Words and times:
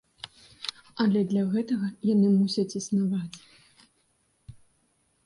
Але 1.03 1.21
для 1.33 1.43
гэтага 1.51 1.87
яны 2.13 2.27
мусяць 2.39 2.77
існаваць. 2.79 3.37